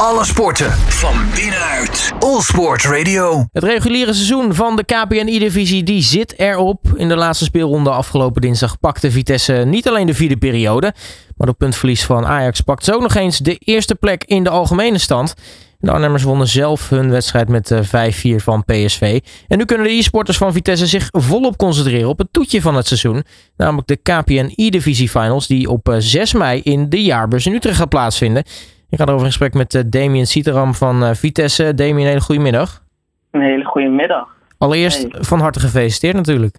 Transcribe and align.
Alle 0.00 0.24
sporten 0.24 0.70
van 0.72 1.14
binnenuit. 1.34 2.12
All 2.18 2.40
Sport 2.40 2.84
Radio. 2.84 3.46
Het 3.52 3.64
reguliere 3.64 4.12
seizoen 4.12 4.54
van 4.54 4.76
de 4.76 4.84
KPNI-divisie 4.84 5.82
die 5.82 6.02
zit 6.02 6.38
erop. 6.38 6.80
In 6.96 7.08
de 7.08 7.16
laatste 7.16 7.44
speelronde 7.44 7.90
afgelopen 7.90 8.40
dinsdag 8.40 8.78
pakte 8.80 9.10
Vitesse 9.10 9.52
niet 9.52 9.88
alleen 9.88 10.06
de 10.06 10.14
vierde 10.14 10.36
periode. 10.36 10.94
Maar 11.36 11.48
op 11.48 11.58
puntverlies 11.58 12.04
van 12.04 12.26
Ajax 12.26 12.60
pakt 12.60 12.84
ze 12.84 12.94
ook 12.94 13.00
nog 13.00 13.14
eens 13.14 13.38
de 13.38 13.56
eerste 13.58 13.94
plek 13.94 14.24
in 14.24 14.44
de 14.44 14.50
algemene 14.50 14.98
stand. 14.98 15.34
De 15.78 15.90
Arnhemmers 15.90 16.22
wonnen 16.22 16.48
zelf 16.48 16.88
hun 16.88 17.10
wedstrijd 17.10 17.48
met 17.48 17.74
5-4 17.74 17.88
van 18.36 18.64
PSV. 18.64 19.20
En 19.48 19.58
nu 19.58 19.64
kunnen 19.64 19.86
de 19.86 19.92
e-sporters 19.92 20.36
van 20.36 20.52
Vitesse 20.52 20.86
zich 20.86 21.08
volop 21.10 21.56
concentreren 21.56 22.08
op 22.08 22.18
het 22.18 22.28
toetje 22.30 22.60
van 22.60 22.74
het 22.74 22.86
seizoen. 22.86 23.24
Namelijk 23.56 23.88
de 23.88 23.96
KPNI-divisie 23.96 25.08
finals 25.08 25.46
die 25.46 25.70
op 25.70 25.94
6 25.98 26.32
mei 26.32 26.60
in 26.60 26.88
de 26.88 27.02
jaarbeurs 27.02 27.46
in 27.46 27.54
Utrecht 27.54 27.76
gaat 27.76 27.88
plaatsvinden. 27.88 28.44
Ik 28.88 28.98
ga 28.98 29.04
erover 29.04 29.26
in 29.26 29.32
gesprek 29.32 29.54
met 29.54 29.74
uh, 29.74 29.82
Damien 29.86 30.26
Sieteram 30.26 30.74
van 30.74 31.02
uh, 31.02 31.10
Vitesse. 31.12 31.74
Damien, 31.74 31.98
een 31.98 32.06
hele 32.06 32.20
goede 32.20 32.40
middag. 32.40 32.82
Een 33.30 33.40
hele 33.40 33.64
goede 33.64 33.88
middag. 33.88 34.28
Allereerst 34.58 35.02
hey. 35.02 35.22
van 35.22 35.40
harte 35.40 35.60
gefeliciteerd 35.60 36.14
natuurlijk. 36.14 36.56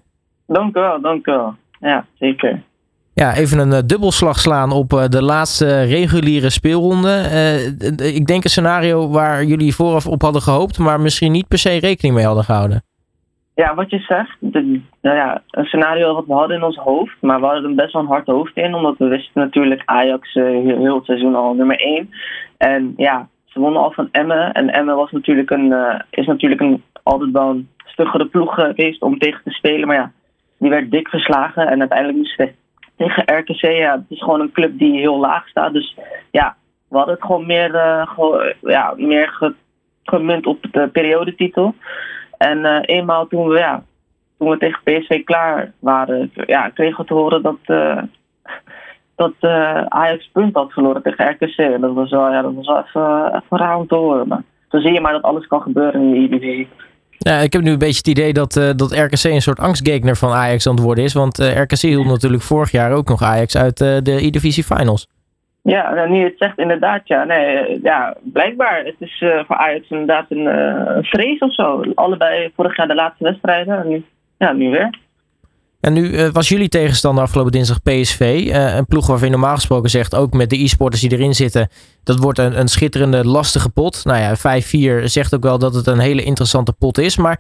Dank 0.47 0.77
u 0.77 0.79
wel, 0.79 1.01
dank 1.01 1.27
u 1.27 1.31
wel. 1.31 1.55
Ja, 1.79 2.05
zeker. 2.19 2.63
Ja, 3.13 3.35
even 3.35 3.59
een 3.59 3.71
uh, 3.71 3.79
dubbelslag 3.85 4.39
slaan 4.39 4.71
op 4.71 5.07
de 5.09 5.23
laatste 5.23 5.81
reguliere 5.81 6.49
speelronde. 6.49 7.23
ik 7.97 8.25
denk 8.25 8.43
een 8.43 8.49
scenario 8.49 9.09
waar 9.09 9.43
jullie 9.43 9.75
vooraf 9.75 10.07
op 10.07 10.21
hadden 10.21 10.41
gehoopt, 10.41 10.77
maar 10.77 11.01
misschien 11.01 11.31
niet 11.31 11.47
per 11.47 11.57
se 11.57 11.77
rekening 11.77 12.15
mee 12.15 12.25
hadden 12.25 12.43
gehouden. 12.43 12.83
Ja, 13.57 13.75
wat 13.75 13.89
je 13.89 13.99
zegt, 13.99 14.37
nou 14.41 14.81
ja, 15.01 15.41
een 15.51 15.65
scenario 15.65 16.13
wat 16.13 16.25
we 16.25 16.33
hadden 16.33 16.57
in 16.57 16.63
ons 16.63 16.75
hoofd, 16.75 17.15
maar 17.21 17.39
we 17.39 17.45
hadden 17.45 17.69
er 17.69 17.75
best 17.75 17.93
wel 17.93 18.01
een 18.01 18.07
hard 18.07 18.27
hoofd 18.27 18.57
in, 18.57 18.73
omdat 18.73 18.97
we 18.97 19.07
wisten 19.07 19.41
natuurlijk 19.41 19.81
Ajax 19.85 20.35
uh, 20.35 20.43
heel, 20.75 20.95
het 20.95 21.05
seizoen 21.05 21.35
al 21.35 21.53
nummer 21.53 21.79
1. 21.79 22.09
En 22.57 22.93
ja, 22.97 23.27
ze 23.45 23.59
wonnen 23.59 23.81
al 23.81 23.91
van 23.91 24.09
Emmen 24.11 24.53
en 24.53 24.69
Emmen 24.69 24.95
was 24.95 25.11
natuurlijk 25.11 25.49
een, 25.49 25.65
uh, 25.65 25.99
is 26.09 26.25
natuurlijk 26.25 26.61
een, 26.61 26.83
altijd 27.03 27.31
wel 27.31 27.49
een 27.49 27.69
stuggere 27.85 28.25
ploeg 28.25 28.53
geweest 28.53 29.01
om 29.01 29.19
tegen 29.19 29.41
te 29.43 29.51
spelen, 29.51 29.87
maar 29.87 29.95
ja, 29.95 30.11
die 30.57 30.69
werd 30.69 30.91
dik 30.91 31.07
verslagen 31.07 31.67
en 31.67 31.79
uiteindelijk 31.79 32.17
moesten 32.17 32.45
we 32.45 32.53
tegen 32.97 33.37
RKC, 33.37 33.61
ja, 33.61 33.91
het 33.91 34.05
is 34.09 34.23
gewoon 34.23 34.41
een 34.41 34.51
club 34.51 34.77
die 34.77 34.99
heel 34.99 35.19
laag 35.19 35.47
staat, 35.47 35.73
dus 35.73 35.97
ja, 36.31 36.55
we 36.87 36.97
hadden 36.97 37.15
het 37.15 37.23
gewoon 37.23 37.45
meer, 37.45 37.75
uh, 37.75 38.51
ja, 38.61 38.93
meer 38.97 39.27
ge, 39.27 39.53
gemunt 40.03 40.45
op 40.45 40.65
de 40.71 40.87
periodetitel. 40.87 41.75
En 42.37 42.57
uh, 42.57 42.79
eenmaal 42.81 43.27
toen 43.27 43.47
we, 43.47 43.57
ja, 43.57 43.83
toen 44.37 44.49
we 44.49 44.57
tegen 44.57 44.81
PSV 44.83 45.23
klaar 45.23 45.71
waren, 45.79 46.31
ja, 46.45 46.69
kregen 46.69 47.01
we 47.01 47.05
te 47.05 47.13
horen 47.13 47.41
dat, 47.41 47.57
uh, 47.65 48.01
dat 49.15 49.33
uh, 49.41 49.81
Ajax 49.81 50.29
punt 50.33 50.55
had 50.55 50.71
verloren 50.71 51.01
tegen 51.01 51.29
RKC. 51.29 51.57
En 51.57 51.81
dat 51.81 51.93
was 51.93 52.09
wel, 52.09 52.31
ja, 52.31 52.41
dat 52.41 52.53
was 52.53 52.67
even, 52.67 53.25
even 53.25 53.57
raar 53.57 53.77
om 53.77 53.87
te 53.87 53.95
horen. 53.95 54.27
Maar 54.27 54.43
zo 54.69 54.79
zie 54.79 54.93
je 54.93 55.01
maar 55.01 55.13
dat 55.13 55.21
alles 55.21 55.47
kan 55.47 55.61
gebeuren 55.61 56.01
in 56.01 56.11
die 56.11 56.29
divisie. 56.29 56.67
Ja, 57.17 57.37
ik 57.37 57.53
heb 57.53 57.61
nu 57.61 57.71
een 57.71 57.77
beetje 57.77 57.97
het 57.97 58.07
idee 58.07 58.33
dat, 58.33 58.53
dat 58.75 58.91
RKC 58.91 59.23
een 59.23 59.41
soort 59.41 59.59
angstgekner 59.59 60.15
van 60.15 60.31
Ajax 60.31 60.67
aan 60.67 60.75
het 60.75 60.83
worden 60.83 61.03
is. 61.03 61.13
Want 61.13 61.37
RKC 61.37 61.81
hield 61.81 62.05
natuurlijk 62.05 62.43
vorig 62.43 62.71
jaar 62.71 62.91
ook 62.91 63.07
nog 63.07 63.21
Ajax 63.21 63.57
uit 63.57 63.77
de 63.77 64.17
E-Divisie 64.21 64.63
Finals. 64.63 65.07
Ja, 65.67 65.93
nou, 65.93 66.09
nu 66.09 66.17
je 66.17 66.23
het 66.23 66.37
zegt, 66.37 66.57
inderdaad, 66.57 67.01
ja. 67.07 67.23
Nee, 67.23 67.79
ja, 67.83 68.17
blijkbaar. 68.23 68.85
Het 68.85 68.95
is 68.99 69.21
uh, 69.21 69.43
voor 69.47 69.55
Ajax 69.55 69.89
inderdaad 69.89 70.25
een, 70.29 70.45
uh, 70.45 70.95
een 70.95 71.03
vrees 71.03 71.39
of 71.39 71.53
zo. 71.53 71.83
Allebei 71.95 72.51
vorig 72.55 72.77
jaar 72.77 72.87
de 72.87 72.95
laatste 72.95 73.23
wedstrijden. 73.23 73.77
En 73.79 73.87
nu, 73.87 74.05
ja, 74.37 74.51
nu 74.51 74.69
weer. 74.69 74.99
En 75.79 75.93
nu 75.93 76.29
was 76.31 76.49
jullie 76.49 76.69
tegenstander 76.69 77.23
afgelopen 77.23 77.51
dinsdag 77.51 77.81
PSV. 77.81 78.49
een 78.53 78.85
ploeg 78.85 79.07
waarvan 79.07 79.27
je 79.27 79.33
normaal 79.33 79.55
gesproken 79.55 79.89
zegt, 79.89 80.15
ook 80.15 80.33
met 80.33 80.49
de 80.49 80.63
e-sporters 80.63 81.01
die 81.01 81.11
erin 81.11 81.33
zitten, 81.33 81.69
dat 82.03 82.19
wordt 82.19 82.39
een, 82.39 82.59
een 82.59 82.67
schitterende, 82.67 83.25
lastige 83.25 83.69
pot. 83.69 84.05
Nou 84.05 84.19
ja, 84.19 84.61
5-4 85.01 85.03
zegt 85.03 85.35
ook 85.35 85.43
wel 85.43 85.59
dat 85.59 85.73
het 85.73 85.87
een 85.87 85.99
hele 85.99 86.23
interessante 86.23 86.73
pot 86.73 86.97
is. 86.97 87.17
Maar 87.17 87.39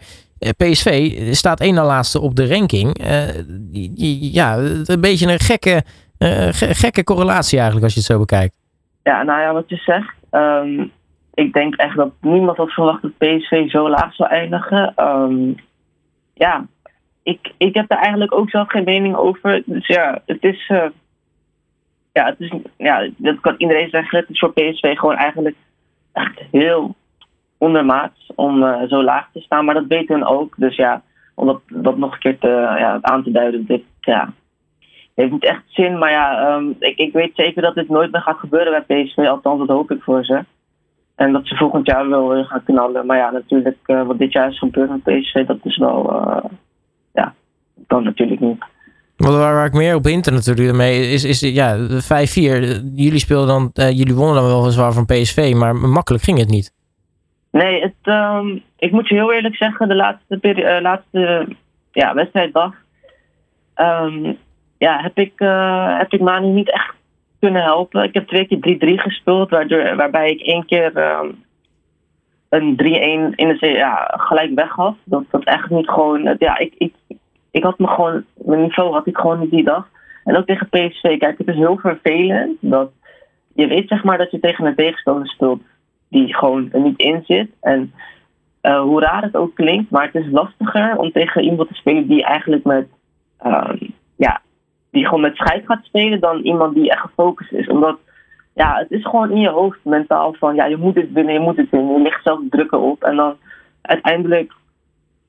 PSV 0.57 1.17
staat 1.35 1.59
één 1.59 1.73
na 1.73 1.85
laatste 1.85 2.21
op 2.21 2.35
de 2.35 2.47
ranking. 2.47 2.97
ja, 4.33 4.57
een 4.85 5.01
beetje 5.01 5.27
een 5.27 5.39
gekke 5.39 5.83
gekke 6.49 7.03
correlatie 7.03 7.57
eigenlijk 7.57 7.85
als 7.85 7.93
je 7.93 7.99
het 7.99 8.09
zo 8.09 8.19
bekijkt. 8.19 8.53
Ja, 9.03 9.23
nou 9.23 9.41
ja, 9.41 9.53
wat 9.53 9.69
je 9.69 9.75
zegt. 9.75 10.15
Um, 10.31 10.91
ik 11.33 11.53
denk 11.53 11.75
echt 11.75 11.95
dat 11.95 12.11
niemand 12.21 12.57
had 12.57 12.71
verwacht 12.71 13.01
dat 13.01 13.17
PSV 13.17 13.69
zo 13.69 13.89
laag 13.89 14.13
zou 14.13 14.29
eindigen. 14.29 14.93
Um, 14.97 15.55
ja, 16.33 16.65
ik, 17.23 17.53
ik 17.57 17.73
heb 17.75 17.87
daar 17.87 17.99
eigenlijk 17.99 18.33
ook 18.33 18.49
zelf 18.49 18.69
geen 18.69 18.83
mening 18.83 19.15
over. 19.15 19.63
Dus 19.65 19.87
ja, 19.87 20.21
het 20.25 20.43
is. 20.43 20.69
Uh, 20.69 20.85
ja, 22.13 22.25
het 22.25 22.39
is, 22.39 22.51
ja, 22.77 23.09
dat 23.17 23.39
kan 23.39 23.55
iedereen 23.57 23.89
zeggen. 23.89 24.19
Het 24.19 24.29
is 24.29 24.39
voor 24.39 24.53
PSV 24.53 24.97
gewoon 24.97 25.15
eigenlijk 25.15 25.55
echt 26.13 26.41
heel 26.51 26.95
ondermaats 27.57 28.31
om 28.35 28.63
uh, 28.63 28.81
zo 28.87 29.03
laag 29.03 29.29
te 29.33 29.39
staan. 29.39 29.65
Maar 29.65 29.75
dat 29.75 29.87
weten 29.87 30.15
hun 30.15 30.25
ook. 30.25 30.53
Dus 30.57 30.75
ja, 30.75 31.01
om 31.35 31.45
dat, 31.45 31.61
dat 31.67 31.97
nog 31.97 32.13
een 32.13 32.19
keer 32.19 32.37
te, 32.37 32.47
ja, 32.79 32.97
aan 33.01 33.23
te 33.23 33.31
duiden. 33.31 33.65
Dit, 33.65 33.83
ja, 33.99 34.33
heeft 35.21 35.31
niet 35.31 35.45
echt 35.45 35.63
zin. 35.67 35.97
Maar 35.97 36.11
ja, 36.11 36.55
um, 36.55 36.75
ik, 36.79 36.97
ik 36.97 37.13
weet 37.13 37.31
zeker 37.35 37.61
dat 37.61 37.75
dit 37.75 37.89
nooit 37.89 38.11
meer 38.11 38.21
gaat 38.21 38.37
gebeuren 38.37 38.83
bij 38.87 39.03
PSV. 39.03 39.17
Althans, 39.17 39.59
dat 39.59 39.75
hoop 39.77 39.91
ik 39.91 40.01
voor 40.01 40.25
ze. 40.25 40.43
En 41.15 41.31
dat 41.31 41.47
ze 41.47 41.55
volgend 41.55 41.87
jaar 41.87 42.09
wel 42.09 42.29
weer 42.29 42.45
gaan 42.45 42.63
knallen. 42.63 43.05
Maar 43.05 43.17
ja, 43.17 43.31
natuurlijk, 43.31 43.77
uh, 43.85 44.05
wat 44.05 44.17
dit 44.17 44.31
jaar 44.31 44.49
is 44.49 44.57
gebeurd 44.57 44.89
met 44.89 45.03
PSV, 45.03 45.45
dat 45.45 45.57
is 45.63 45.77
wel. 45.77 46.13
Uh, 46.13 46.51
ja, 47.13 47.33
dat 47.75 47.87
kan 47.87 48.03
natuurlijk 48.03 48.39
niet. 48.39 48.63
Wat 49.17 49.35
waar, 49.35 49.53
waar 49.53 49.65
ik 49.65 49.73
meer 49.73 49.95
op 49.95 50.03
hinter 50.03 50.33
natuurlijk 50.33 50.77
mee 50.77 51.11
is, 51.11 51.23
is 51.23 51.39
ja, 51.39 51.77
5-4. 51.77 51.79
Jullie 52.95 53.19
speelden 53.19 53.47
dan, 53.47 53.71
uh, 53.73 53.97
jullie 53.97 54.15
wonnen 54.15 54.35
dan 54.35 54.45
wel 54.45 54.71
zwaar 54.71 54.93
van 54.93 55.05
PSV, 55.05 55.53
maar 55.55 55.75
makkelijk 55.75 56.23
ging 56.23 56.37
het 56.37 56.49
niet. 56.49 56.73
Nee, 57.51 57.81
het, 57.81 58.13
um, 58.15 58.61
ik 58.77 58.91
moet 58.91 59.07
je 59.07 59.15
heel 59.15 59.33
eerlijk 59.33 59.55
zeggen, 59.55 59.87
de 59.87 59.95
laatste, 59.95 60.39
uh, 60.41 60.81
laatste 60.81 61.47
ja, 61.91 62.13
wedstrijddag. 62.13 62.73
Um, 63.75 64.37
ja, 64.77 65.01
heb 65.01 65.17
ik, 65.17 65.33
uh, 65.41 65.97
heb 65.97 66.13
ik 66.13 66.19
Manu 66.19 66.47
niet 66.47 66.71
echt 66.71 66.93
kunnen 67.39 67.63
helpen. 67.63 68.03
Ik 68.03 68.13
heb 68.13 68.27
twee 68.27 68.47
keer 68.47 68.77
3-3 68.97 69.01
gespeeld, 69.01 69.49
waardoor, 69.49 69.95
waarbij 69.95 70.29
ik 70.29 70.41
één 70.41 70.65
keer 70.65 70.97
uh, 70.97 71.23
een 72.49 72.71
3-1 73.31 73.35
in 73.35 73.57
de 73.59 73.67
ja, 73.67 74.13
gelijk 74.17 74.53
weg 74.55 74.69
had. 74.69 74.95
Dat 75.03 75.23
dat 75.31 75.43
echt 75.43 75.69
niet 75.69 75.89
gewoon. 75.89 76.35
Ja, 76.39 76.57
ik, 76.57 76.73
ik, 76.77 76.93
ik 77.51 77.63
had 77.63 77.79
me 77.79 77.87
gewoon. 77.87 78.23
Mijn 78.35 78.61
niveau 78.61 78.93
had 78.93 79.07
ik 79.07 79.17
gewoon 79.17 79.39
niet 79.39 79.51
die 79.51 79.63
dag. 79.63 79.89
En 80.23 80.37
ook 80.37 80.45
tegen 80.45 80.69
PSV. 80.69 81.17
Kijk, 81.17 81.37
het 81.37 81.47
is 81.47 81.55
heel 81.55 81.77
vervelend 81.77 82.57
dat 82.59 82.91
je 83.53 83.67
weet 83.67 83.87
zeg 83.87 84.03
maar 84.03 84.17
dat 84.17 84.31
je 84.31 84.39
tegen 84.39 84.65
een 84.65 84.75
tegenstander 84.75 85.27
speelt 85.27 85.61
die 86.09 86.35
gewoon 86.35 86.69
er 86.71 86.81
niet 86.81 86.99
in 86.99 87.23
zit. 87.25 87.49
En 87.61 87.93
uh, 88.61 88.81
hoe 88.81 89.01
raar 89.01 89.21
het 89.21 89.35
ook 89.35 89.55
klinkt, 89.55 89.91
maar 89.91 90.05
het 90.05 90.15
is 90.15 90.31
lastiger 90.31 90.97
om 90.97 91.11
tegen 91.11 91.43
iemand 91.43 91.67
te 91.67 91.73
spelen 91.73 92.07
die 92.07 92.23
eigenlijk 92.23 92.63
met. 92.63 92.87
Um, 93.45 93.93
ja, 94.15 94.41
die 94.97 95.05
gewoon 95.05 95.21
met 95.21 95.35
scheid 95.35 95.65
gaat 95.65 95.83
spelen 95.83 96.19
dan 96.19 96.39
iemand 96.39 96.73
die 96.73 96.89
echt 96.89 97.01
gefocust 97.01 97.51
is. 97.51 97.67
Omdat 97.67 97.97
ja, 98.53 98.75
het 98.77 98.91
is 98.91 99.05
gewoon 99.05 99.31
in 99.31 99.39
je 99.39 99.49
hoofd 99.49 99.79
mentaal 99.83 100.33
van 100.33 100.55
ja, 100.55 100.65
je 100.65 100.77
moet 100.77 100.95
het 100.95 101.11
winnen, 101.11 101.33
je 101.33 101.39
moet 101.39 101.57
het 101.57 101.69
winnen. 101.69 101.93
Je 101.93 102.01
ligt 102.01 102.23
zelf 102.23 102.39
drukken 102.49 102.79
op 102.79 103.03
en 103.03 103.15
dan 103.15 103.35
uiteindelijk 103.81 104.53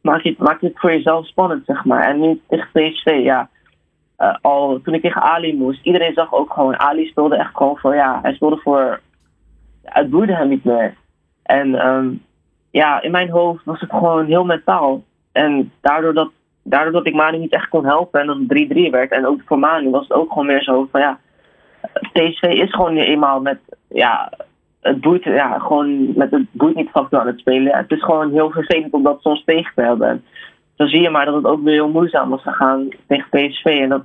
maak 0.01 0.23
je, 0.23 0.29
het, 0.29 0.39
maak 0.39 0.61
je 0.61 0.67
het 0.67 0.79
voor 0.79 0.93
jezelf 0.93 1.27
spannend, 1.27 1.65
zeg 1.67 1.85
maar. 1.85 2.03
En 2.03 2.21
nu 2.21 2.41
tegen 2.49 2.69
PSV, 2.73 3.21
ja. 3.23 3.49
Uh, 4.19 4.35
al 4.41 4.81
toen 4.83 4.95
ik 4.95 5.03
tegen 5.03 5.23
Ali 5.23 5.57
moest, 5.57 5.85
iedereen 5.87 6.13
zag 6.13 6.33
ook 6.33 6.53
gewoon, 6.53 6.79
Ali 6.79 7.07
speelde 7.07 7.37
echt 7.37 7.57
gewoon 7.57 7.77
voor, 7.77 7.95
ja, 7.95 8.19
hij 8.23 8.35
speelde 8.35 8.57
voor, 8.57 9.01
het 9.83 10.11
boeide 10.11 10.35
hem 10.35 10.49
niet 10.49 10.65
meer. 10.65 10.95
En 11.43 11.87
um, 11.87 12.23
ja, 12.71 13.03
in 13.03 13.11
mijn 13.11 13.31
hoofd 13.31 13.65
was 13.65 13.81
het 13.81 13.91
gewoon 13.91 14.27
heel 14.27 14.45
mentaal. 14.45 15.03
En 15.33 15.73
daardoor 15.81 16.15
dat 16.15 16.31
daardoor 16.69 16.93
dat 16.93 17.07
ik 17.07 17.15
Manu 17.15 17.39
niet 17.39 17.53
echt 17.53 17.69
kon 17.69 17.85
helpen 17.85 18.21
en 18.21 18.27
dat 18.27 18.37
het 18.37 18.89
3-3 18.89 18.91
werd. 18.91 19.11
En 19.11 19.27
ook 19.27 19.41
voor 19.45 19.59
Manu 19.59 19.91
was 19.91 20.03
het 20.03 20.13
ook 20.13 20.29
gewoon 20.29 20.47
meer 20.47 20.63
zo 20.63 20.89
van 20.91 21.01
ja, 21.01 21.19
PSV 22.13 22.43
is 22.43 22.71
gewoon 22.75 22.95
nu 22.95 23.01
eenmaal 23.01 23.41
met, 23.41 23.59
ja, 23.89 24.33
het 24.81 25.01
boeit, 25.01 25.25
ja, 25.25 25.59
gewoon 25.59 26.17
met 26.17 26.31
het 26.31 26.47
boeit 26.51 26.75
niet 26.75 26.91
factor 26.91 27.21
aan 27.21 27.27
het 27.27 27.39
spelen. 27.39 27.77
Het 27.77 27.91
is 27.91 28.03
gewoon 28.03 28.33
heel 28.33 28.51
vervelend 28.51 28.93
om 28.93 29.03
dat 29.03 29.21
soms 29.21 29.45
tegen 29.45 29.73
te 29.75 29.83
hebben. 29.83 30.09
En 30.09 30.25
dan 30.77 30.89
zie 30.89 31.01
je 31.01 31.11
maar 31.11 31.25
dat 31.25 31.35
het 31.35 31.45
ook 31.45 31.63
weer 31.63 31.75
heel 31.75 31.89
moeizaam 31.89 32.31
was 32.31 32.43
gegaan 32.43 32.89
tegen 33.07 33.29
PSV. 33.31 33.65
En 33.65 33.89
dat, 33.89 34.03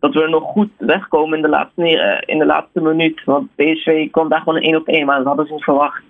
dat 0.00 0.14
we 0.14 0.22
er 0.22 0.30
nog 0.30 0.42
goed 0.42 0.70
wegkomen 0.76 1.36
in 1.36 1.42
de 1.42 1.48
laatste, 1.48 2.22
in 2.26 2.38
de 2.38 2.46
laatste 2.46 2.80
minuut. 2.80 3.24
Want 3.24 3.54
PSV 3.54 4.10
kwam 4.10 4.28
daar 4.28 4.38
gewoon 4.38 4.56
een 4.56 4.62
1 4.62 4.76
op 4.76 4.88
1, 4.88 5.06
maar 5.06 5.16
dat 5.16 5.26
hadden 5.26 5.46
ze 5.46 5.52
niet 5.52 5.64
verwacht. 5.64 6.02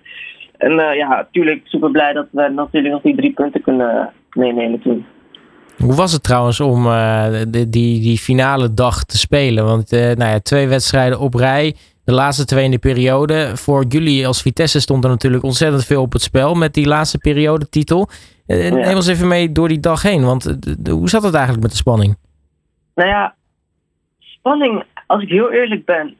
En 0.57 0.71
uh, 0.71 0.95
ja, 0.95 1.07
natuurlijk 1.07 1.61
super 1.63 1.91
blij 1.91 2.13
dat 2.13 2.27
we 2.31 2.47
natuurlijk 2.47 2.93
nog 2.93 3.01
die 3.01 3.15
drie 3.15 3.33
punten 3.33 3.61
kunnen 3.61 4.13
meenemen 4.31 4.79
toen. 4.79 5.05
Hoe 5.77 5.95
was 5.95 6.11
het 6.11 6.23
trouwens 6.23 6.59
om 6.59 6.85
uh, 6.85 7.41
die, 7.47 7.67
die, 7.69 8.17
finale 8.17 8.73
dag 8.73 9.03
te 9.03 9.17
spelen? 9.17 9.65
Want 9.65 9.93
uh, 9.93 9.99
nou 9.99 10.31
ja, 10.31 10.39
twee 10.39 10.67
wedstrijden 10.67 11.19
op 11.19 11.33
rij, 11.33 11.75
de 12.05 12.13
laatste 12.13 12.45
twee 12.45 12.63
in 12.63 12.71
de 12.71 12.79
periode. 12.79 13.51
Voor 13.57 13.85
jullie 13.87 14.27
als 14.27 14.41
Vitesse 14.41 14.79
stond 14.79 15.03
er 15.03 15.09
natuurlijk 15.09 15.43
ontzettend 15.43 15.85
veel 15.85 16.01
op 16.01 16.13
het 16.13 16.21
spel 16.21 16.53
met 16.53 16.73
die 16.73 16.87
laatste 16.87 17.17
periode 17.17 17.69
titel. 17.69 18.09
Ja. 18.45 18.69
Neem 18.69 18.95
ons 18.95 19.07
even 19.07 19.27
mee 19.27 19.51
door 19.51 19.67
die 19.67 19.79
dag 19.79 20.01
heen, 20.01 20.23
want 20.25 20.57
hoe 20.89 21.09
zat 21.09 21.23
het 21.23 21.33
eigenlijk 21.33 21.63
met 21.63 21.71
de 21.71 21.77
spanning? 21.77 22.17
Nou 22.95 23.09
ja, 23.09 23.35
spanning, 24.19 24.83
als 25.07 25.23
ik 25.23 25.29
heel 25.29 25.51
eerlijk 25.51 25.85
ben, 25.85 26.15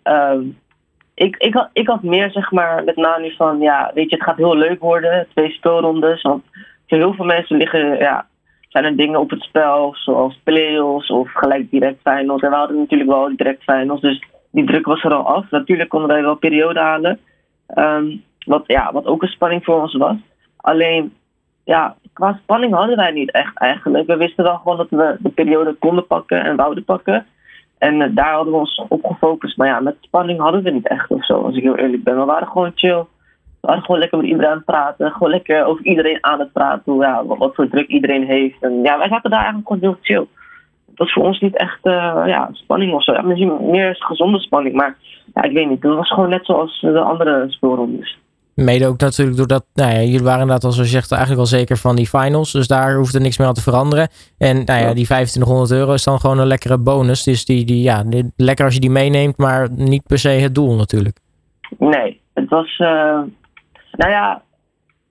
ik, 1.17 1.35
ik, 1.37 1.53
had, 1.53 1.69
ik 1.73 1.87
had 1.87 2.03
meer 2.03 2.31
zeg 2.31 2.51
maar 2.51 2.83
met 2.83 2.95
Nani 2.95 3.35
van, 3.35 3.59
ja, 3.59 3.91
weet 3.93 4.09
je, 4.09 4.15
het 4.15 4.25
gaat 4.25 4.37
heel 4.37 4.55
leuk 4.55 4.79
worden, 4.79 5.27
twee 5.33 5.51
speelrondes. 5.51 6.21
Want 6.21 6.43
voor 6.87 6.97
heel 6.97 7.13
veel 7.13 7.25
mensen 7.25 7.57
liggen, 7.57 7.97
ja, 7.97 8.27
zijn 8.67 8.83
er 8.83 8.95
dingen 8.95 9.19
op 9.19 9.29
het 9.29 9.41
spel, 9.41 9.95
zoals 9.95 10.39
play-offs 10.43 11.09
of 11.09 11.31
gelijk 11.33 11.71
direct 11.71 12.01
finals. 12.03 12.41
En 12.41 12.49
we 12.49 12.55
hadden 12.55 12.77
natuurlijk 12.77 13.09
wel 13.09 13.35
direct 13.35 13.63
finals, 13.63 14.01
dus 14.01 14.23
die 14.51 14.65
druk 14.65 14.85
was 14.85 15.03
er 15.03 15.13
al 15.13 15.35
af. 15.35 15.49
Natuurlijk 15.49 15.89
konden 15.89 16.09
wij 16.09 16.21
wel 16.21 16.35
periode 16.35 16.79
halen, 16.79 17.19
ehm, 17.67 18.15
wat, 18.45 18.63
ja, 18.67 18.91
wat 18.91 19.05
ook 19.05 19.21
een 19.21 19.27
spanning 19.27 19.63
voor 19.63 19.81
ons 19.81 19.95
was. 19.95 20.15
Alleen, 20.57 21.13
ja, 21.63 21.95
qua 22.13 22.39
spanning 22.43 22.73
hadden 22.73 22.95
wij 22.95 23.11
niet 23.11 23.31
echt 23.31 23.57
eigenlijk. 23.57 24.07
We 24.07 24.17
wisten 24.17 24.43
wel 24.43 24.57
gewoon 24.57 24.77
dat 24.77 24.89
we 24.89 25.15
de 25.19 25.29
periode 25.29 25.73
konden 25.73 26.07
pakken 26.07 26.43
en 26.43 26.55
wouden 26.55 26.83
pakken. 26.83 27.25
En 27.77 28.01
eh, 28.01 28.09
daar 28.15 28.33
hadden 28.33 28.53
we 28.53 28.59
ons 28.59 28.83
op 28.89 29.05
gefocust. 29.05 29.57
Maar 29.57 29.67
ja, 29.67 29.79
met 29.79 29.95
spanning 30.01 30.39
hadden 30.39 30.63
we 30.63 30.69
niet 30.69 30.87
echt 30.87 31.09
of 31.09 31.25
zo, 31.25 31.41
als 31.41 31.55
ik 31.55 31.63
heel 31.63 31.77
eerlijk 31.77 32.03
ben. 32.03 32.17
We 32.17 32.25
waren 32.25 32.47
gewoon 32.47 32.71
chill. 32.75 33.05
Gewoon 33.67 33.99
lekker 33.99 34.17
met 34.17 34.27
iedereen 34.27 34.49
aan 34.49 34.55
het 34.55 34.65
praten. 34.65 35.11
Gewoon 35.11 35.29
lekker 35.29 35.65
over 35.65 35.85
iedereen 35.85 36.17
aan 36.21 36.39
het 36.39 36.51
praten. 36.53 36.95
Ja, 36.95 37.25
wat, 37.25 37.55
voor 37.55 37.67
druk 37.67 37.87
iedereen 37.87 38.25
heeft. 38.25 38.61
En 38.61 38.81
ja, 38.83 38.97
wij 38.97 39.07
zaten 39.07 39.29
daar 39.29 39.39
eigenlijk 39.39 39.67
gewoon 39.67 39.83
heel 39.83 39.97
chill. 40.01 40.27
Het 40.89 40.97
was 40.97 41.13
voor 41.13 41.23
ons 41.23 41.39
niet 41.39 41.57
echt 41.57 41.85
uh, 41.85 42.23
ja, 42.25 42.49
spanning 42.51 42.93
of 42.93 43.03
zo. 43.03 43.13
Ja, 43.13 43.21
misschien 43.21 43.69
meer 43.69 43.95
gezonde 43.99 44.39
spanning. 44.39 44.75
Maar 44.75 44.97
ja, 45.33 45.43
ik 45.43 45.51
weet 45.51 45.69
niet. 45.69 45.83
Het 45.83 45.93
was 45.93 46.11
gewoon 46.11 46.29
net 46.29 46.45
zoals 46.45 46.79
de 46.81 46.99
andere 46.99 47.45
speelrondes. 47.49 48.17
Mede 48.55 48.87
ook 48.87 48.99
natuurlijk 48.99 49.37
doordat, 49.37 49.65
nou 49.73 49.91
ja, 49.91 49.99
jullie 50.01 50.23
waren 50.23 50.41
inderdaad, 50.41 50.63
als 50.63 50.75
je 50.75 50.85
zegt, 50.85 51.11
eigenlijk 51.11 51.41
wel 51.41 51.59
zeker 51.59 51.77
van 51.77 51.95
die 51.95 52.07
finals. 52.07 52.51
Dus 52.51 52.67
daar 52.67 52.95
hoeft 52.95 53.15
er 53.15 53.21
niks 53.21 53.37
meer 53.37 53.47
aan 53.47 53.53
te 53.53 53.61
veranderen. 53.61 54.07
En 54.37 54.55
nou 54.55 54.79
ja, 54.79 54.93
die 54.93 55.05
2500 55.05 55.71
euro 55.71 55.93
is 55.93 56.03
dan 56.03 56.19
gewoon 56.19 56.39
een 56.39 56.47
lekkere 56.47 56.77
bonus. 56.77 57.23
Dus 57.23 57.45
die, 57.45 57.65
die 57.65 57.81
ja, 57.81 58.03
lekker 58.35 58.65
als 58.65 58.73
je 58.73 58.79
die 58.79 58.89
meeneemt, 58.89 59.37
maar 59.37 59.67
niet 59.71 60.03
per 60.07 60.19
se 60.19 60.29
het 60.29 60.55
doel 60.55 60.75
natuurlijk. 60.75 61.19
Nee, 61.77 62.21
het 62.33 62.49
was, 62.49 62.79
uh, 62.79 63.19
nou 63.97 64.11
ja, 64.11 64.41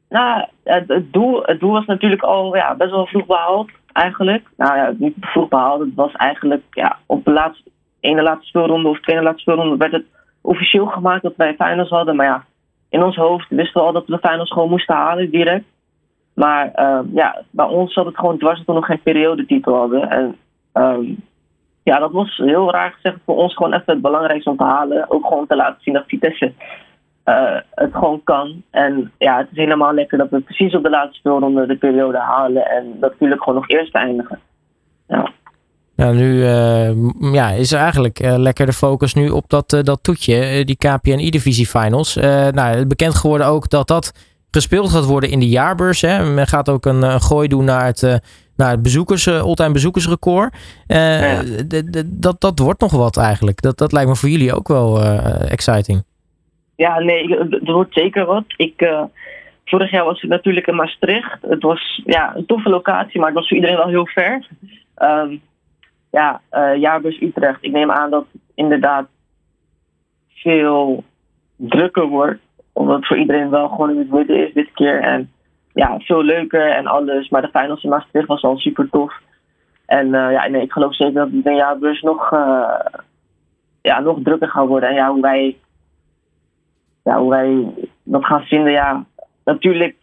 nou, 0.08 0.44
het, 0.64 1.12
doel, 1.12 1.42
het 1.42 1.60
doel 1.60 1.72
was 1.72 1.86
natuurlijk 1.86 2.22
al 2.22 2.56
ja, 2.56 2.74
best 2.74 2.90
wel 2.90 3.06
vroeg 3.06 3.26
behaald, 3.26 3.70
eigenlijk. 3.92 4.48
Nou 4.56 4.76
ja, 4.76 4.94
niet 4.98 5.14
vroeg 5.20 5.48
behaald, 5.48 5.80
het 5.80 5.94
was 5.94 6.12
eigenlijk 6.12 6.62
ja, 6.70 6.98
op 7.06 7.24
de 7.24 7.32
laatste, 7.32 7.70
ene 8.00 8.22
laatste 8.22 8.46
speelronde 8.46 8.88
of 8.88 9.00
tweede 9.00 9.22
laatste 9.22 9.42
speelronde 9.42 9.76
werd 9.76 9.92
het 9.92 10.06
officieel 10.40 10.86
gemaakt 10.86 11.22
dat 11.22 11.36
wij 11.36 11.54
finals 11.54 11.88
hadden. 11.88 12.16
Maar 12.16 12.26
ja, 12.26 12.44
in 12.88 13.02
ons 13.02 13.16
hoofd 13.16 13.46
wisten 13.48 13.80
we 13.80 13.86
al 13.86 13.92
dat 13.92 14.06
we 14.06 14.12
de 14.20 14.28
finals 14.28 14.52
gewoon 14.52 14.68
moesten 14.68 14.94
halen 14.94 15.30
direct. 15.30 15.64
Maar 16.34 16.72
uh, 16.76 17.00
ja, 17.12 17.42
bij 17.50 17.66
ons 17.66 17.92
zat 17.92 18.06
het 18.06 18.16
gewoon 18.18 18.38
dwars 18.38 18.56
dat 18.56 18.66
we 18.66 18.72
nog 18.72 18.86
geen 18.86 19.02
periodetitel 19.02 19.74
hadden. 19.74 20.10
En 20.10 20.36
um, 20.74 21.16
ja, 21.82 21.98
dat 21.98 22.12
was 22.12 22.36
heel 22.36 22.70
raar 22.70 22.92
gezegd 22.92 23.16
voor 23.24 23.36
ons 23.36 23.54
gewoon 23.54 23.72
echt 23.72 23.86
het 23.86 24.00
belangrijkste 24.00 24.50
om 24.50 24.56
te 24.56 24.64
halen. 24.64 25.10
Ook 25.10 25.26
gewoon 25.26 25.46
te 25.46 25.56
laten 25.56 25.82
zien 25.82 25.94
dat 25.94 26.04
Vitesse 26.06 26.52
uh, 27.26 27.56
het 27.74 27.90
gewoon 27.92 28.20
kan. 28.24 28.62
En 28.70 29.12
ja, 29.18 29.38
het 29.38 29.46
is 29.50 29.56
helemaal 29.56 29.94
lekker 29.94 30.18
dat 30.18 30.30
we 30.30 30.40
precies 30.40 30.74
op 30.74 30.82
de 30.82 30.90
laatste 30.90 31.18
speelronde 31.18 31.66
de 31.66 31.76
periode 31.76 32.18
halen. 32.18 32.66
En 32.66 32.96
natuurlijk 33.00 33.42
gewoon 33.42 33.58
nog 33.58 33.68
eerst 33.68 33.94
eindigen. 33.94 34.38
Ja. 35.08 35.30
Nou, 35.96 36.14
nu 36.14 36.32
uh, 36.32 37.32
ja, 37.32 37.50
is 37.50 37.72
er 37.72 37.80
eigenlijk 37.80 38.20
uh, 38.20 38.36
lekker 38.36 38.66
de 38.66 38.72
focus 38.72 39.14
nu 39.14 39.28
op 39.28 39.44
dat, 39.48 39.80
dat 39.82 39.98
toetje, 40.02 40.64
die 40.64 40.76
KPN 40.76 41.18
E-Divisie 41.18 41.66
Finals. 41.66 42.14
nou, 42.50 42.86
bekend 42.86 43.14
geworden 43.14 43.46
ook 43.46 43.70
dat 43.70 43.88
dat 43.88 44.12
gespeeld 44.50 44.90
gaat 44.90 45.04
worden 45.04 45.30
in 45.30 45.40
de 45.40 45.48
jaarbeurs. 45.48 46.00
Hè. 46.00 46.24
Men 46.24 46.46
gaat 46.46 46.68
ook 46.68 46.86
een, 46.86 47.02
een 47.02 47.20
gooi 47.20 47.48
doen 47.48 47.64
naar 47.64 47.84
het, 47.84 48.20
naar 48.56 48.70
het 48.70 48.82
bezoekers, 48.82 49.28
all-time 49.28 49.72
bezoekersrecord. 49.72 50.54
Ja. 50.86 51.42
dat, 52.06 52.40
dat 52.40 52.58
wordt 52.58 52.80
nog 52.80 52.92
wat 52.92 53.16
eigenlijk. 53.16 53.62
Dat, 53.62 53.78
dat 53.78 53.92
lijkt 53.92 54.08
me 54.08 54.16
voor 54.16 54.28
jullie 54.28 54.54
ook 54.54 54.68
wel 54.68 55.02
exciting. 55.48 56.04
Ja, 56.76 56.98
nee, 56.98 57.38
er 57.38 57.72
wordt 57.72 57.94
zeker 57.94 58.24
wat. 58.24 58.44
Ik, 58.56 58.88
vorig 59.64 59.90
jaar 59.90 60.04
was 60.04 60.22
ik 60.22 60.28
natuurlijk 60.28 60.66
in 60.66 60.74
Maastricht. 60.74 61.42
Het 61.42 61.62
was 61.62 62.02
ja, 62.04 62.36
een 62.36 62.46
toffe 62.46 62.68
locatie, 62.68 63.18
maar 63.18 63.28
het 63.28 63.38
was 63.38 63.48
voor 63.48 63.56
iedereen 63.56 63.76
wel 63.76 63.88
heel 63.88 64.06
ver. 64.06 64.46
Um, 64.98 65.40
ja, 66.10 66.40
uh, 66.52 66.76
jaarbus 66.76 67.20
Utrecht. 67.20 67.58
Ik 67.60 67.72
neem 67.72 67.90
aan 67.90 68.10
dat 68.10 68.26
het 68.32 68.42
inderdaad 68.54 69.06
veel 70.28 71.04
drukker 71.56 72.06
wordt. 72.06 72.40
Omdat 72.72 72.96
het 72.96 73.06
voor 73.06 73.16
iedereen 73.16 73.50
wel 73.50 73.68
gewoon 73.68 73.90
in 73.90 73.98
het 73.98 74.10
midden 74.10 74.46
is 74.46 74.54
dit 74.54 74.72
keer. 74.72 75.00
En 75.00 75.30
ja, 75.72 75.98
veel 75.98 76.22
leuker 76.22 76.70
en 76.70 76.86
alles. 76.86 77.28
Maar 77.28 77.42
de 77.42 77.58
finals 77.58 77.82
in 77.82 77.90
Maastricht 77.90 78.26
was 78.26 78.42
al 78.42 78.58
super 78.58 78.88
tof. 78.90 79.14
En 79.86 80.06
uh, 80.06 80.32
ja, 80.32 80.48
nee, 80.48 80.62
ik 80.62 80.72
geloof 80.72 80.94
zeker 80.94 81.14
dat 81.14 81.28
de 81.32 81.52
jaarbus 81.52 82.02
nog, 82.02 82.32
uh, 82.32 82.78
ja, 83.82 84.00
nog 84.00 84.18
drukker 84.22 84.48
gaat 84.48 84.66
worden. 84.66 84.88
En 84.88 84.94
ja, 84.94 85.10
hoe 85.10 85.20
wij, 85.20 85.56
ja, 87.06 87.18
hoe 87.18 87.30
wij 87.30 87.72
dat 88.02 88.24
gaan 88.24 88.42
vinden, 88.42 88.72
ja, 88.72 89.04
natuurlijk 89.44 89.94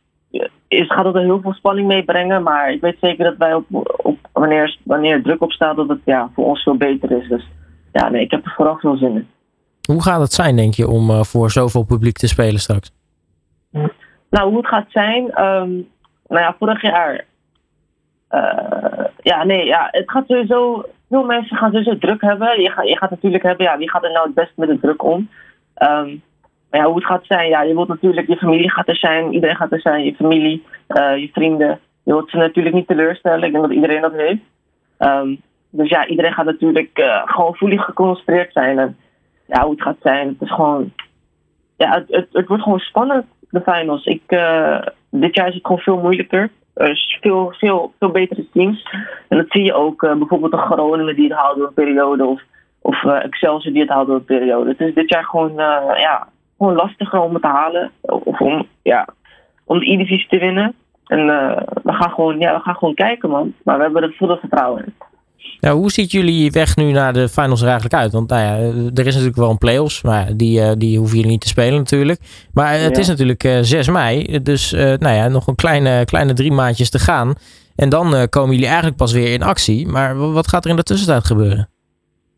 is, 0.67 0.88
gaat 0.88 1.05
het 1.05 1.15
er 1.15 1.21
heel 1.21 1.41
veel 1.41 1.53
spanning 1.53 1.88
meebrengen. 1.88 2.44
Maar 2.44 2.71
ik 2.71 2.81
weet 2.81 2.97
zeker 3.01 3.23
dat 3.23 3.38
wij 3.38 3.53
op, 3.53 3.65
op 4.03 4.17
wanneer, 4.31 4.77
wanneer 4.83 5.21
druk 5.21 5.41
op 5.41 5.51
staat, 5.51 5.75
dat 5.75 5.88
het 5.88 6.00
ja, 6.05 6.29
voor 6.33 6.45
ons 6.45 6.63
veel 6.63 6.77
beter 6.77 7.11
is. 7.11 7.27
Dus 7.27 7.47
ja, 7.91 8.09
nee, 8.09 8.21
ik 8.21 8.31
heb 8.31 8.45
er 8.45 8.53
vooral 8.55 8.77
veel 8.77 8.97
zin 8.97 9.15
in. 9.15 9.27
Hoe 9.85 10.03
gaat 10.03 10.19
het 10.19 10.33
zijn, 10.33 10.55
denk 10.55 10.73
je, 10.73 10.88
om 10.88 11.09
uh, 11.09 11.21
voor 11.21 11.51
zoveel 11.51 11.83
publiek 11.83 12.17
te 12.17 12.27
spelen 12.27 12.59
straks? 12.59 12.91
Nou, 14.29 14.50
hoe 14.50 14.57
het 14.57 14.67
gaat 14.67 14.91
zijn. 14.91 15.23
Um, 15.23 15.88
nou 16.27 16.41
ja, 16.41 16.55
vorig 16.59 16.81
jaar. 16.81 17.25
Uh, 18.31 19.05
ja, 19.21 19.44
nee, 19.44 19.65
ja, 19.65 19.88
het 19.91 20.11
gaat 20.11 20.27
sowieso. 20.27 20.85
Veel 21.09 21.23
mensen 21.23 21.57
gaan 21.57 21.71
sowieso 21.71 21.97
druk 21.97 22.21
hebben. 22.21 22.61
Je 22.61 22.69
gaat, 22.69 22.88
je 22.88 22.97
gaat 22.97 23.09
natuurlijk 23.09 23.44
hebben, 23.44 23.65
ja, 23.65 23.77
wie 23.77 23.89
gaat 23.89 24.03
er 24.03 24.11
nou 24.11 24.25
het 24.25 24.35
best 24.35 24.51
met 24.55 24.67
de 24.67 24.79
druk 24.79 25.03
om? 25.03 25.29
Um, 25.77 26.21
ja, 26.80 26.86
hoe 26.86 26.96
het 26.96 27.06
gaat 27.06 27.25
zijn, 27.25 27.50
ja, 27.50 27.62
je 27.62 27.74
wilt 27.74 27.88
natuurlijk, 27.88 28.28
je 28.28 28.38
familie 28.38 28.72
gaat 28.72 28.88
er 28.88 28.96
zijn, 28.96 29.34
iedereen 29.34 29.56
gaat 29.56 29.72
er 29.72 29.81
zijn, 29.81 30.04
je 30.04 30.16
familie, 30.16 30.64
uh, 30.88 31.18
je 31.18 31.30
vrienden. 31.34 31.80
Je 32.04 32.14
wilt 32.14 32.30
ze 32.30 32.38
natuurlijk 32.38 32.75
niet 32.75 32.88
teleurstellen, 32.88 33.44
ik 33.44 33.52
denk 33.52 33.64
dat 33.64 33.74
iedereen 33.74 34.02
dat 34.02 34.14
heeft. 34.14 34.42
Um, 35.00 35.42
dus 35.70 35.90
ja, 35.90 36.08
iedereen 36.08 36.34
gaat 36.34 36.46
natuurlijk 36.46 37.00
uh, 37.00 37.22
gewoon 37.25 37.56
fully 37.56 37.78
geconcentreerd 37.78 38.54
zijn. 38.54 38.80
En 38.80 38.98
ja, 39.48 39.62
hoe 39.62 39.72
het 39.72 39.81
gaat 39.81 39.98
zijn, 40.02 40.28
het 40.28 40.42
is 40.42 40.52
gewoon, 40.52 40.94
ja, 41.78 42.06
het, 42.08 42.28
het, 42.31 42.48
wordt 42.48 42.64
gewoon 42.64 42.80
spannend, 42.80 43.25
de 43.50 43.62
finals. 43.62 44.06
Ik, 44.06 44.22
uh, 44.28 44.81
dit 45.10 45.36
jaar 45.36 45.48
is 45.48 45.54
het 45.54 45.66
gewoon 45.66 45.81
veel 45.81 45.98
moeilijker. 45.98 46.50
Er 46.74 46.90
is 46.90 47.18
veel, 47.22 47.54
veel, 47.58 47.94
veel 48.00 48.10
betere 48.10 48.46
teams. 48.54 48.90
En 49.28 49.38
dat 49.38 49.46
zie 49.50 49.64
je 49.64 49.74
ook, 49.74 50.02
bijvoorbeeld 50.02 50.52
de 50.52 50.58
Groningen 50.58 51.16
die 51.16 51.30
het 51.30 51.38
houden 51.38 51.58
door 51.58 51.68
een 51.68 51.86
periode, 51.86 52.25
of, 52.25 52.42
of 52.81 53.04
Excelsior 53.04 53.74
die 53.74 53.81
het 53.81 53.92
houden 53.92 54.14
door 54.14 54.24
een 54.36 54.40
periode. 54.40 54.70
Het 54.70 54.80
is 54.80 54.94
dit 54.94 55.10
jaar 55.10 55.25
gewoon, 55.25 55.54
ja, 55.56 56.28
gewoon 56.63 56.86
lastiger 56.86 57.19
om 57.19 57.33
het 57.33 57.42
te 57.42 57.48
halen. 57.48 57.92
Of 58.01 58.39
om, 58.39 58.68
ja, 58.81 59.07
om 59.63 59.80
de 59.80 59.92
E-divisie 59.92 60.27
te 60.27 60.38
winnen. 60.38 60.75
En 61.05 61.20
uh, 61.20 61.58
we, 61.84 61.93
gaan 61.93 62.10
gewoon, 62.10 62.39
ja, 62.39 62.55
we 62.55 62.62
gaan 62.62 62.75
gewoon 62.75 62.93
kijken, 62.93 63.29
man. 63.29 63.53
Maar 63.63 63.77
we 63.77 63.84
hebben 63.84 64.03
er 64.03 64.15
volle 64.17 64.38
vertrouwen 64.38 64.86
in. 64.86 64.93
Nou, 65.60 65.77
hoe 65.77 65.91
ziet 65.91 66.12
jullie 66.12 66.51
weg 66.51 66.75
nu 66.75 66.91
naar 66.91 67.13
de 67.13 67.29
finals 67.29 67.62
er 67.62 67.67
eigenlijk 67.67 68.01
uit? 68.01 68.12
Want 68.12 68.29
nou 68.29 68.41
ja, 68.41 68.55
er 68.93 69.08
is 69.08 69.13
natuurlijk 69.13 69.36
wel 69.36 69.50
een 69.50 69.58
play-offs, 69.58 70.01
maar 70.01 70.38
die, 70.38 70.60
uh, 70.60 70.72
die 70.77 70.98
hoeven 70.98 71.15
jullie 71.15 71.32
niet 71.32 71.41
te 71.41 71.48
spelen 71.48 71.77
natuurlijk. 71.77 72.20
Maar 72.53 72.74
het 72.74 72.96
ja. 72.96 73.01
is 73.01 73.08
natuurlijk 73.08 73.43
uh, 73.43 73.58
6 73.62 73.88
mei, 73.88 74.41
dus 74.43 74.72
nou 74.72 75.10
ja, 75.10 75.27
nog 75.27 75.48
een 75.48 75.55
kleine, 75.55 76.05
kleine 76.05 76.34
drie 76.34 76.51
maandjes 76.51 76.89
te 76.89 77.00
gaan. 77.00 77.34
En 77.75 77.89
dan 77.89 78.29
komen 78.29 78.51
jullie 78.51 78.65
eigenlijk 78.65 78.98
pas 78.98 79.12
weer 79.12 79.34
in 79.34 79.43
actie. 79.43 79.88
Maar 79.88 80.32
wat 80.32 80.48
gaat 80.48 80.63
er 80.63 80.70
in 80.70 80.75
de 80.75 80.84
tussentijd 80.84 81.25
gebeuren? 81.25 81.73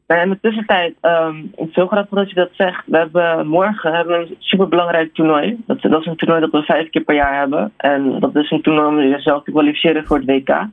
Nou, 0.08 0.22
in 0.22 0.30
de 0.30 0.40
tussentijd, 0.42 0.96
um, 1.02 1.52
vind 1.56 1.76
heel 1.76 1.88
graag 1.88 2.08
dat 2.10 2.30
je 2.30 2.36
dat 2.36 2.50
zegt. 2.52 2.84
We 2.86 2.98
hebben 2.98 3.48
morgen 3.48 3.94
hebben 3.94 4.20
een 4.20 4.36
superbelangrijk 4.40 5.14
toernooi. 5.14 5.64
Dat, 5.68 5.82
dat 5.82 6.02
is 6.02 6.06
een 6.06 6.16
toernooi 6.16 6.42
dat 6.42 6.52
we 6.52 6.62
vijf 6.62 6.90
keer 6.90 7.04
per 7.04 7.16
jaar 7.16 7.38
hebben. 7.38 7.74
En 7.78 8.20
dat 8.20 8.36
is 8.36 8.52
een 8.52 8.62
toernooi 8.62 8.88
om 8.88 9.12
jezelf 9.12 9.44
te 9.44 9.52
kwalificeren 9.52 10.06
voor 10.06 10.18
het 10.18 10.26
WK. 10.26 10.68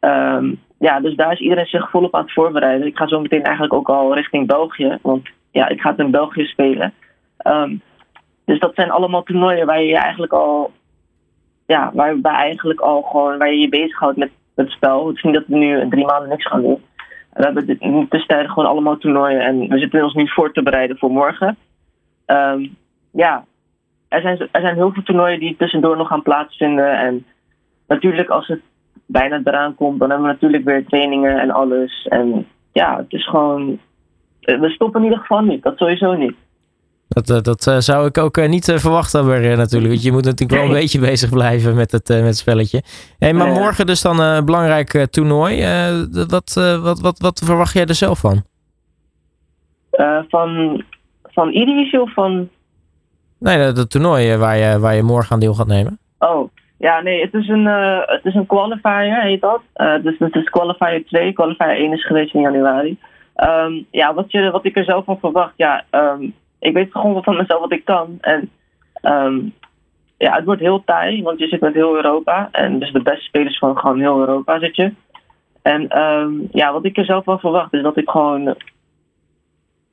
Um, 0.00 0.60
ja, 0.78 1.00
dus 1.00 1.14
daar 1.16 1.32
is 1.32 1.40
iedereen 1.40 1.66
zich 1.66 1.90
volop 1.90 2.14
aan 2.14 2.22
het 2.22 2.32
voorbereiden. 2.32 2.86
Ik 2.86 2.96
ga 2.96 3.06
zo 3.06 3.20
meteen 3.20 3.42
eigenlijk 3.42 3.74
ook 3.74 3.88
al 3.88 4.14
richting 4.14 4.46
België. 4.46 4.98
Want 5.02 5.28
ja, 5.50 5.68
ik 5.68 5.80
ga 5.80 5.90
het 5.90 5.98
in 5.98 6.10
België 6.10 6.44
spelen. 6.44 6.94
Um, 7.46 7.80
dus 8.44 8.58
dat 8.58 8.74
zijn 8.74 8.90
allemaal 8.90 9.22
toernooien 9.22 9.66
waar 9.66 9.82
je 9.82 9.96
eigenlijk 9.96 10.32
al... 10.32 10.72
Ja, 11.66 11.90
waarbij 11.94 12.32
eigenlijk 12.32 12.80
al 12.80 13.02
gewoon... 13.02 13.38
Waar 13.38 13.50
je 13.52 13.58
je 13.58 13.68
bezighoudt 13.68 14.16
met 14.16 14.30
het 14.54 14.70
spel. 14.70 15.06
Het 15.06 15.16
is 15.16 15.22
niet 15.22 15.34
dat 15.34 15.46
we 15.46 15.56
nu 15.56 15.88
drie 15.88 16.06
maanden 16.06 16.28
niks 16.28 16.46
gaan 16.46 16.62
doen. 16.62 16.82
We 17.38 17.44
hebben 17.44 17.66
dit, 17.66 17.80
tussentijds 18.10 18.52
gewoon 18.52 18.68
allemaal 18.68 18.98
toernooien 18.98 19.40
en 19.40 19.68
we 19.68 19.78
zitten 19.78 20.02
ons 20.02 20.14
niet 20.14 20.32
voor 20.32 20.52
te 20.52 20.62
bereiden 20.62 20.98
voor 20.98 21.10
morgen. 21.10 21.56
Um, 22.26 22.76
ja, 23.10 23.44
er 24.08 24.20
zijn, 24.20 24.48
er 24.50 24.60
zijn 24.60 24.74
heel 24.74 24.92
veel 24.92 25.02
toernooien 25.02 25.40
die 25.40 25.56
tussendoor 25.56 25.96
nog 25.96 26.08
gaan 26.08 26.22
plaatsvinden. 26.22 26.98
En 26.98 27.26
natuurlijk, 27.88 28.28
als 28.28 28.46
het 28.46 28.60
bijna 29.06 29.40
eraan 29.44 29.74
komt, 29.74 29.98
dan 29.98 30.10
hebben 30.10 30.26
we 30.26 30.32
natuurlijk 30.32 30.64
weer 30.64 30.86
trainingen 30.86 31.38
en 31.38 31.50
alles. 31.50 32.06
En 32.08 32.46
ja, 32.72 32.96
het 32.96 33.12
is 33.12 33.28
gewoon. 33.28 33.78
We 34.40 34.68
stoppen 34.68 35.00
in 35.00 35.06
ieder 35.06 35.20
geval 35.20 35.40
niet, 35.40 35.62
dat 35.62 35.76
sowieso 35.76 36.14
niet. 36.14 36.36
Dat, 37.08 37.30
eh, 37.30 37.40
dat 37.40 37.66
uh, 37.66 37.76
zou 37.78 38.06
ik 38.06 38.18
ook 38.18 38.36
uh, 38.36 38.48
niet 38.48 38.72
verwachten 38.76 39.26
maar, 39.26 39.40
natuurlijk. 39.40 39.92
Want 39.92 40.02
je 40.02 40.12
moet 40.12 40.24
natuurlijk 40.24 40.60
wel 40.60 40.68
een 40.68 40.80
beetje 40.80 41.00
bezig 41.10 41.30
blijven 41.30 41.74
met 41.74 41.92
het, 41.92 42.08
met 42.08 42.24
het 42.24 42.36
spelletje. 42.36 42.82
Hey, 43.18 43.32
maar 43.32 43.48
morgen 43.48 43.86
dus 43.86 44.02
dan 44.02 44.20
een 44.20 44.44
belangrijk 44.44 45.06
toernooi. 45.10 45.64
wat, 46.28 46.54
wat, 46.82 47.00
wat, 47.00 47.18
wat 47.18 47.42
verwacht 47.44 47.72
jij 47.72 47.86
er 47.86 47.94
zelf 47.94 48.18
van? 48.18 48.42
van, 50.28 50.82
van 51.22 51.48
E-divisie 51.48 52.00
of 52.00 52.12
van... 52.12 52.48
Nee, 53.38 53.58
dat, 53.58 53.76
dat 53.76 53.90
toernooi 53.90 54.36
waar 54.36 54.56
je, 54.56 54.78
waar 54.78 54.94
je 54.94 55.02
morgen 55.02 55.32
aan 55.32 55.40
deel 55.40 55.54
gaat 55.54 55.66
nemen. 55.66 55.98
Oh, 56.18 56.50
ja, 56.78 57.00
nee, 57.00 57.20
het 57.20 57.34
is 57.34 57.48
een, 57.48 57.66
uh, 57.66 58.00
het 58.04 58.24
is 58.24 58.34
een 58.34 58.46
qualifier, 58.46 59.22
heet 59.22 59.40
dat. 59.40 59.62
Uh, 59.76 60.02
dus 60.02 60.18
het 60.18 60.34
is 60.34 60.48
qualifier 60.48 61.04
2. 61.06 61.32
Qualifier 61.32 61.76
1 61.76 61.92
is 61.92 62.06
geweest 62.06 62.34
in 62.34 62.40
januari. 62.40 62.98
Um, 63.36 63.86
ja, 63.90 64.14
wat, 64.14 64.32
je, 64.32 64.50
wat 64.50 64.64
ik 64.64 64.76
er 64.76 64.84
zelf 64.84 65.04
van 65.04 65.18
verwacht, 65.18 65.52
ja, 65.56 65.84
um, 65.90 66.34
ik 66.58 66.72
weet 66.72 66.90
gewoon 66.90 67.22
van 67.22 67.36
mezelf 67.36 67.60
wat 67.60 67.72
ik 67.72 67.84
kan. 67.84 68.18
En 68.20 68.50
um, 69.02 69.54
ja, 70.18 70.34
het 70.34 70.44
wordt 70.44 70.60
heel 70.60 70.84
taai, 70.84 71.22
want 71.22 71.38
je 71.38 71.48
zit 71.48 71.60
met 71.60 71.74
heel 71.74 71.94
Europa. 71.94 72.48
En 72.52 72.78
dus 72.78 72.92
de 72.92 73.02
beste 73.02 73.24
spelers 73.24 73.58
van 73.58 73.78
gewoon 73.78 74.00
heel 74.00 74.20
Europa 74.20 74.58
zit 74.58 74.76
je. 74.76 74.92
En 75.62 75.88
ja, 76.52 76.72
wat 76.72 76.84
ik 76.84 76.96
er 76.96 77.04
zelf 77.04 77.24
van 77.24 77.40
verwacht 77.40 77.72
is 77.72 77.82
dat 77.82 77.96
ik 77.96 78.10
gewoon... 78.10 78.54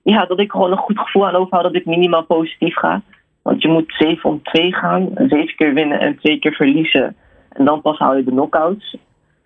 Ja, 0.04 0.26
dat 0.26 0.40
ik 0.40 0.52
gewoon 0.52 0.72
een 0.72 0.78
goed 0.78 1.00
gevoel 1.00 1.28
aan 1.28 1.36
overhoud 1.36 1.64
dat 1.64 1.76
ik 1.76 1.86
minimaal 1.86 2.24
positief 2.24 2.76
ga. 2.76 3.02
Want 3.42 3.62
je 3.62 3.68
moet 3.68 3.94
7 3.98 4.30
om 4.30 4.44
2 4.44 4.74
gaan, 4.74 5.10
7 5.16 5.56
keer 5.56 5.74
winnen 5.74 6.00
en 6.00 6.18
2 6.18 6.40
keer 6.40 6.54
verliezen. 6.54 7.16
En 7.50 7.66
dan 7.66 7.82
pas 7.82 7.98
haal 7.98 8.16
je 8.16 8.24
de 8.24 8.32
knockouts. 8.32 8.98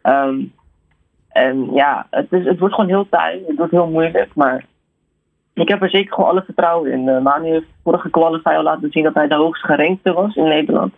Um, 0.04 0.54
en 1.30 1.74
ja, 1.74 2.08
het, 2.10 2.32
is, 2.32 2.46
het 2.46 2.60
wordt 2.60 2.74
gewoon 2.74 2.90
heel 2.90 3.10
taai. 3.10 3.44
Het 3.48 3.58
wordt 3.58 3.72
heel 3.72 3.90
moeilijk. 3.90 4.36
Maar 4.36 4.66
ik 5.60 5.68
heb 5.68 5.82
er 5.82 5.90
zeker 5.90 6.14
gewoon 6.14 6.30
alle 6.30 6.44
vertrouwen 6.44 6.92
in. 6.92 7.08
Uh, 7.08 7.22
Manu 7.22 7.50
heeft 7.50 7.66
vorige 7.84 8.10
qualifier 8.10 8.58
al 8.58 8.64
laten 8.64 8.92
zien 8.92 9.04
dat 9.04 9.14
hij 9.14 9.28
de 9.28 9.36
hoogst 9.36 9.66
gerankte 9.66 10.14
was 10.14 10.36
in 10.36 10.44
Nederland. 10.44 10.94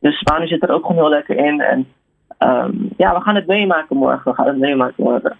Dus 0.00 0.22
Manu 0.22 0.46
zit 0.46 0.62
er 0.62 0.70
ook 0.70 0.86
gewoon 0.86 1.02
heel 1.02 1.08
lekker 1.08 1.36
in. 1.36 1.60
En 1.60 1.86
um, 2.38 2.88
ja, 2.96 3.14
we 3.14 3.20
gaan 3.20 3.34
het 3.34 3.46
meemaken 3.46 3.96
morgen. 3.96 4.30
We 4.30 4.36
gaan 4.36 4.46
het 4.46 4.58
meemaken 4.58 5.04
morgen. 5.04 5.36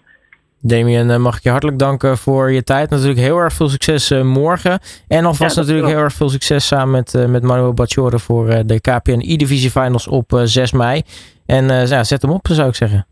Damien, 0.63 1.11
eh, 1.11 1.17
mag 1.17 1.37
ik 1.37 1.43
je 1.43 1.51
hartelijk 1.51 1.79
danken 1.79 2.19
voor 2.19 2.53
je 2.53 2.63
tijd. 2.63 2.91
Natuurlijk 2.91 3.19
heel 3.19 3.39
erg 3.39 3.53
veel 3.53 3.69
succes 3.69 4.11
uh, 4.11 4.23
morgen. 4.23 4.79
En 5.09 5.25
alvast 5.25 5.55
ja, 5.55 5.61
natuurlijk 5.61 5.89
heel 5.89 5.99
erg 5.99 6.13
veel 6.13 6.29
succes 6.29 6.67
samen 6.67 6.91
met, 6.91 7.29
met 7.29 7.43
Manuel 7.43 7.75
Bacciore 7.75 8.19
voor 8.19 8.47
de 8.47 8.81
KPN 8.81 9.21
E-Divisie 9.21 9.71
Finals 9.71 10.09
op 10.09 10.41
6 10.45 10.73
mei. 10.73 11.03
En 11.47 11.87
ja, 11.87 12.05
zet 12.05 12.23
hem 12.23 12.31
op, 12.31 12.47
zou 12.51 12.69
ik 12.69 12.75
zeggen. 12.75 13.07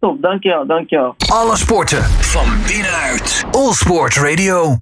Top, 0.00 0.22
dankjewel, 0.22 0.66
dankjewel. 0.66 1.14
Alle 1.32 1.56
sporten 1.56 2.02
van 2.04 2.46
binnenuit. 2.66 3.44
All 3.50 3.72
Sport 3.72 4.16
Radio. 4.16 4.76